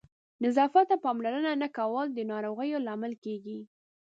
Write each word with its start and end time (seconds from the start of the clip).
نظافت 0.43 0.85
ته 0.89 0.95
پاملرنه 1.03 1.51
نه 1.63 1.67
کول 1.77 2.07
د 2.13 2.19
ناروغیو 2.31 2.83
لامل 2.87 3.13
کېږي. 3.23 3.59